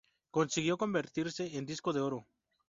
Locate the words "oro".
2.01-2.25